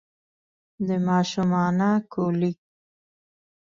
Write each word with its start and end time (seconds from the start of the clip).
د 0.87 0.89
ماشومانه 1.07 1.89
کولیک 2.13 2.57